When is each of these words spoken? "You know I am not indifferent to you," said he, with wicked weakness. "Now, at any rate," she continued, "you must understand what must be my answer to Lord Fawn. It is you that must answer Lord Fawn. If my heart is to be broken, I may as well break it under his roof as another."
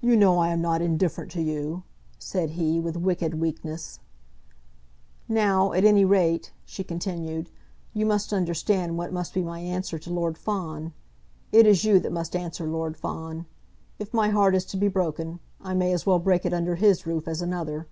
"You 0.00 0.16
know 0.16 0.40
I 0.40 0.48
am 0.48 0.60
not 0.60 0.82
indifferent 0.82 1.30
to 1.30 1.40
you," 1.40 1.84
said 2.18 2.50
he, 2.58 2.80
with 2.80 2.96
wicked 2.96 3.34
weakness. 3.34 4.00
"Now, 5.28 5.70
at 5.72 5.84
any 5.84 6.04
rate," 6.04 6.52
she 6.64 6.82
continued, 6.82 7.48
"you 7.94 8.06
must 8.06 8.32
understand 8.32 8.98
what 8.98 9.12
must 9.12 9.32
be 9.32 9.44
my 9.44 9.60
answer 9.60 10.00
to 10.00 10.12
Lord 10.12 10.36
Fawn. 10.36 10.92
It 11.52 11.64
is 11.64 11.84
you 11.84 12.00
that 12.00 12.10
must 12.10 12.34
answer 12.34 12.66
Lord 12.66 12.96
Fawn. 12.96 13.46
If 14.00 14.12
my 14.12 14.30
heart 14.30 14.56
is 14.56 14.64
to 14.64 14.76
be 14.76 14.88
broken, 14.88 15.38
I 15.60 15.74
may 15.74 15.92
as 15.92 16.04
well 16.04 16.18
break 16.18 16.44
it 16.44 16.52
under 16.52 16.74
his 16.74 17.06
roof 17.06 17.28
as 17.28 17.40
another." 17.40 17.86